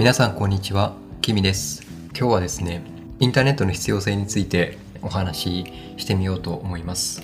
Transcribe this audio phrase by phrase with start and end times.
[0.00, 1.82] 皆さんこんにちは、キミです。
[2.18, 2.82] 今日はですね、
[3.18, 7.20] インターネットの必要性についてお話ししてみようと思います。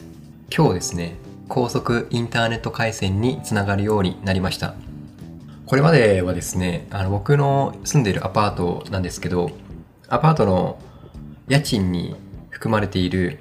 [0.55, 1.17] 今日ですね、
[1.49, 4.75] 高速インターネット回線につながるようになりました。
[5.65, 9.53] これまではですね、あの僕の住んでいるアパートなんですけど、
[10.09, 10.79] アパートの
[11.49, 12.15] 家賃に
[12.51, 13.39] 含まれている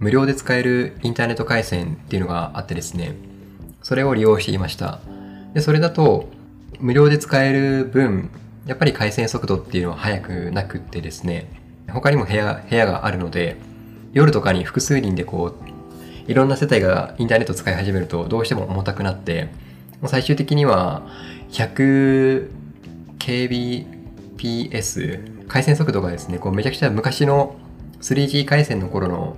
[0.00, 3.14] 無料で使えるインターネット回線っていうのがあってですね、
[3.82, 5.00] それを利用していました。
[5.54, 6.28] で、それだと、
[6.78, 8.28] 無料で使える分、
[8.66, 11.48] やっぱり回線速度っていうのは速くなくってですね、
[11.88, 13.56] 他にも部屋、部屋があるので、
[14.12, 19.48] 夜とかに複数人でこう、いろんな世帯がインターネット使い始めるとどうしても重たくなって、
[20.06, 21.06] 最終的には
[21.50, 22.50] 100
[23.18, 23.76] kbps
[25.46, 27.56] 回線速度がですね、こうめちゃくちゃ昔の
[28.00, 29.36] 3G 回線の頃の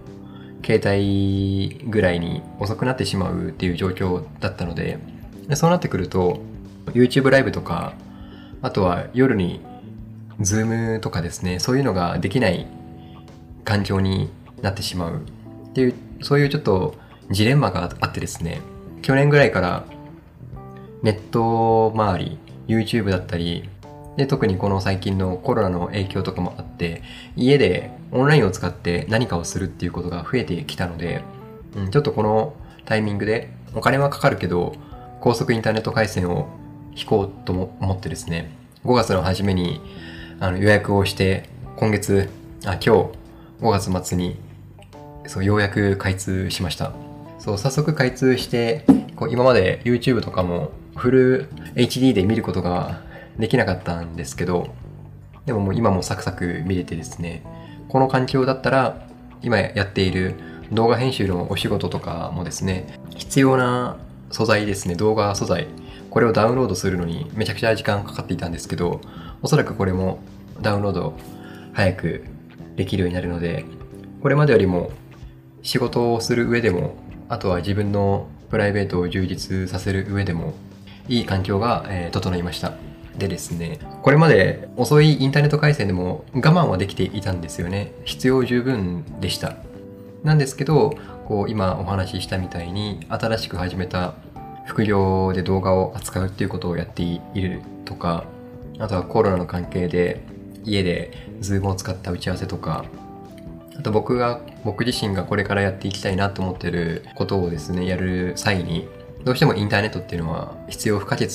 [0.64, 4.98] 携帯ぐらいに遅くなってしまうっていう状況だったの、で
[5.54, 6.40] そうなってくると、
[6.86, 7.92] YouTube ライブとか、
[8.62, 9.60] あとは夜に
[10.40, 12.66] Zoom とかですね、そういうのができない
[13.64, 14.30] 環境に
[14.62, 15.22] なってしまう
[15.68, 16.94] っていう、そういうちょっと
[17.30, 18.60] ジレンマがあってですね、
[19.02, 19.84] 去年ぐらいから
[21.02, 23.68] ネット周り、YouTube だったり、
[24.16, 27.02] で、特にこの最近のコロナの影響とかもあって、
[27.36, 31.22] 家でオンラインを使って何かをするっていうことが増えてきたので、
[31.76, 34.74] うん、ちょっとこのタイミングでお金はかかるけど、
[35.20, 36.48] 高速インターネット回線を
[36.98, 38.50] 引こうと思ってですね、
[38.84, 39.80] 5月の初めに
[40.40, 42.28] あの予約をして、今月、
[42.64, 42.90] あ、今日
[43.60, 44.36] 5月末に
[45.26, 46.92] そうようやく開通しました。
[47.38, 53.00] そう、早速開通して、こう今まで YouTube とかもフル HD で見ることが
[53.38, 54.74] できなかったんですけど、
[55.46, 57.42] でももう今もサクサク見れてですね、
[57.88, 59.06] この環境だったら
[59.40, 60.34] 今やっている
[60.72, 63.96] 動画編集のお仕事とかもですね、必要な
[64.30, 65.66] 素材ですね、動画素材、
[66.10, 69.00] これをダウンロードするのにめちゃくちゃ時間かかっていたんですけど、
[69.42, 70.20] おそらくこれも
[70.60, 71.14] ダウンロード
[71.72, 72.24] 早く
[72.76, 73.64] できるようになるので、
[74.22, 74.90] これまでよりも
[75.62, 76.96] 仕事をする上でも、
[77.28, 80.54] あとは自分のプライベートを充実させる上でも、
[81.08, 82.72] いい環境が、え整いました。
[83.18, 87.92] でですね、これまで遅いインターネット回線でも我慢はできていたんですよね。
[88.04, 89.56] 必要十分でした。
[90.22, 90.96] なんですけど、
[91.28, 94.14] こう今お話ししたみたいに新しく始めた
[94.64, 98.24] 副業で動画を扱うっていうことをやっているとか、
[98.78, 100.22] あとはコロナの関係で
[100.64, 102.86] 家で Zoom を使った打ち合わせとか、
[103.78, 108.88] あと僕が、僕自身がこれからやっていきたいなと思ってることをですね、やる際に、
[109.24, 111.28] どうしてもインターネットっていうのは必要不可欠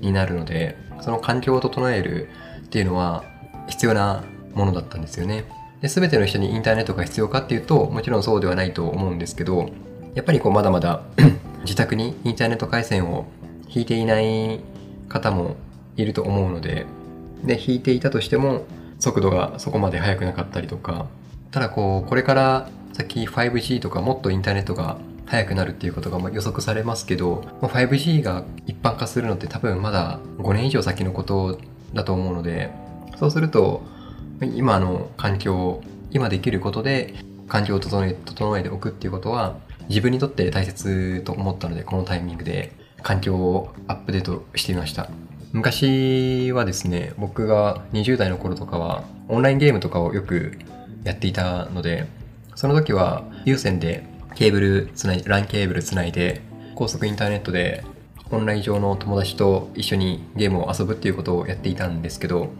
[0.00, 2.28] になるので、その環境を整える
[2.64, 3.24] っていうのは
[3.68, 4.24] 必要な
[4.54, 5.44] ものだったんですよね。
[5.80, 9.70] で、全ての人にインターネットが必要かっていうと、もちろんそうではないと思うんですけど、
[10.14, 11.02] やっぱりこうまだまだ
[11.64, 13.26] 自宅にインターネット回線を
[13.68, 14.60] 引いていない
[15.08, 15.56] 方も
[15.96, 16.86] いると思うので、
[17.44, 18.64] で、引いていたとしても
[18.98, 21.06] 速度がそこまで速くなかったりとか、
[21.50, 31.58] ただこう、これから先 5G とかもっとインターネットが速くなるっていうことがま予測されますけど、5G が一般化するのって多分まだ5年以上先のこと
[31.92, 32.70] だと思うので、
[33.18, 33.82] そうすると、
[34.42, 37.14] 今の環境を、今できることで
[37.48, 39.56] 環境を整え整えておくっていうことは
[39.88, 45.10] 自分にとって大切と思ったので、このタイミングで環境をアップデートしてみました。
[45.52, 50.58] 昔はですね、僕が20代の頃とかはオンラインゲームとかをよく
[51.04, 52.06] やっていたので、
[52.54, 54.04] その時は有線で
[54.34, 56.40] ケーブルつない、LAN ケーブルつないで
[56.74, 57.84] 高速インターネットで
[58.30, 62.50] オンライン上の友達と一緒にゲームを遊ぶっていうことをやっていたんですけど、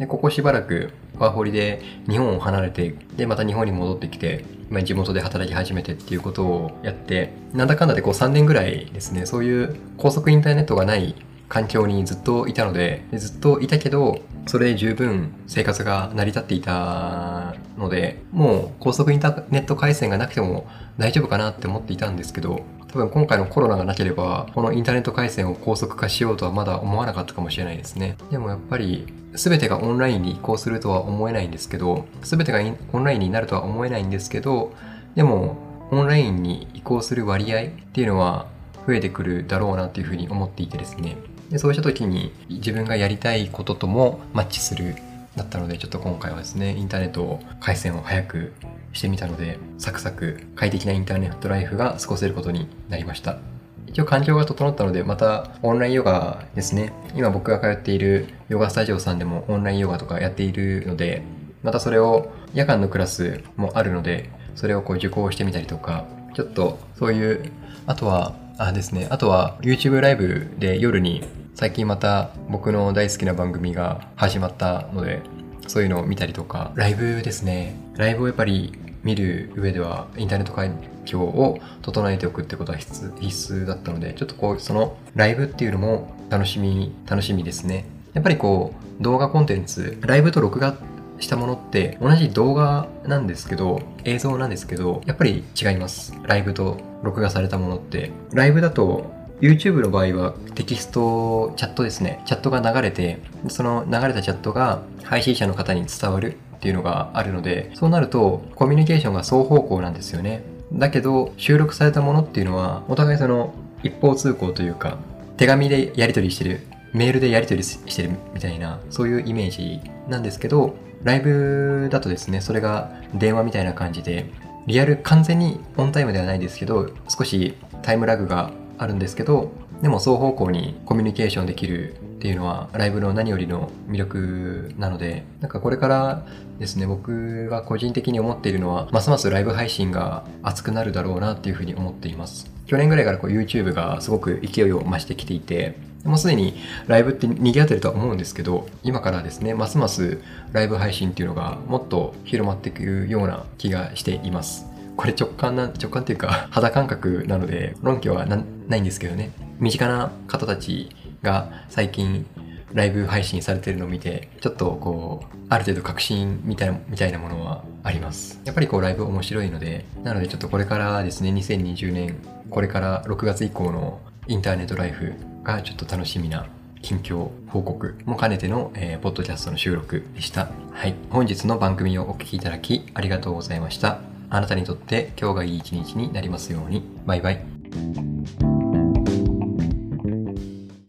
[0.00, 11.14] でここしばらくワーホリで日本を離れて、で、また日本に戻ってきて、今地元で働き始めてっていうことをやって、なんだかんだでこう3年ぐらいですね、そういう高速インターネットがない
[11.50, 20.66] 環境にずっといたので、でずっといたけど、それで十分生活が成り立っていたので、もう高速インターネット回線がなくても
[20.98, 28.16] 大丈夫かなって思っていたんですけど、多分今回のコロナがなければ、このインターネット回線を高速化しようとはまだ思わなかったかもしれないですね。
[28.30, 32.60] でもやっぱり、全てがオンラインに移行するとは思えないんですけど、全てが
[32.92, 34.72] オンラインになるとは思えないんですけど、
[35.14, 35.56] でも、
[35.92, 38.46] オンラインに移行する割合っていうのは
[38.86, 41.16] 増えてくるだろうなっていうふうに思っていてですね。
[41.50, 44.94] でそうした時に自分がやりたいことともマッチする
[45.36, 48.52] だったので、ちょっと今回はですね、インターネットを回線を早く
[48.92, 53.38] してみたので、サクサク快適なインターネットライフが過ごせることになりました。
[53.86, 56.92] 一応環境が整ったので、またオンラインヨガですね。
[57.14, 61.22] 今僕が通っているヨガスタジオさんでもオンラインヨガとかやっているので、
[61.62, 67.50] またそれを夜間のクラスもあるので、それをこう受講してみたりとか、ちょっとそういう、
[67.86, 71.24] あとは、あですね、あとは YouTube ライブで夜に
[71.60, 75.20] 最近また僕の大好きな番組が始まったので、
[75.68, 77.76] そういうのを見たりとか、ライブですね。
[77.96, 78.72] ライブをやっぱり
[79.02, 87.84] 見る上では、インターネット環境を整えておくってことは必須だったので、ちょっとこう、そのライブっていうのも楽しみ、楽しみですね。
[88.14, 90.78] やっぱりこう、動画コンテンツ、ライブと録画
[91.18, 96.14] したものって同じ動画なんですけど、映像なんですけど、やっぱり違います。
[96.22, 98.12] ライブと録画されたものって。
[98.32, 102.22] ライブだと YouTube の場合はテキスト、チャットですね。
[102.26, 110.42] チャットが流れて、その流れたチャットが配信者の方に伝わるっていうのがあるので、そうなるとコミュニケーションが双方向なんですよね。
[110.72, 114.98] だけど、収録されたものっていうのは、お互いその一方通行というか、
[115.38, 116.60] 手紙でやり取りしてる、
[116.92, 124.26] メールでやり取りしてるみたいな、そういうイメージなんですけど、ライブだとですね、それが電話みたいな感じで、
[124.66, 128.50] リアル、完全にオンタイムではないですけど、少しタイムラグが
[128.80, 136.26] あるんですけど、でも双方向にコミュニケーションできるっていうのはライブの何よりの魅力なので、なんかこれから
[136.58, 142.50] ですね、僕が個人的に思っているのは、ますますライブ配信が熱くなるだろうなっていうふうに思っています。
[142.66, 146.54] 去年ぐらいからこう YouTube がすごく勢いを増してきていて、もうすでに
[146.86, 150.20] ライブって賑わってるとは思うんですけど、今からですね、ますます
[150.52, 154.69] ライブ配信っていうのがもっと広まっていくような気がしています。
[155.00, 159.32] これ直感な、直感っていうか肌感覚なので論拠はないんですけどね。
[159.58, 160.90] 身近な方たち
[161.22, 162.26] が最近
[162.74, 168.42] ライブ配信されてるのを見て、ちょっとこう、ある程度確信みたいな、みたいなものはあります。
[168.44, 172.16] やっぱりこうライブ面白いので、なのでちょっとこれからですね、2020年、
[172.50, 176.46] これから6月以降のインターネットライフがちょっと楽しみな
[176.82, 180.50] 近況報告も兼ねての、えー、ポッドキャストの収録でした。
[180.72, 180.94] はい。
[181.08, 184.09] 本日の番組をお聴きいただきありがとうございました。
[184.30, 186.82] あなたにとって今日がいい一日になりますように。
[187.04, 188.59] バイバイ。